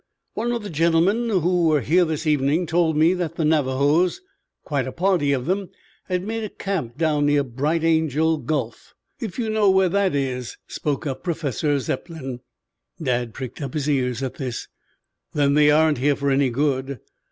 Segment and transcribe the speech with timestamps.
[0.33, 4.19] "One of the gentlemen who were here this evening told me the Navajos,
[4.63, 5.69] quite a party of them,
[6.05, 10.57] had made a camp down near Bright Angel Gulch, if you know where that is,"
[10.65, 12.39] spoke up Professor Zepplin.
[12.99, 14.67] Dad pricked up his ears at this.
[15.33, 16.99] "Then they aren't here for any good.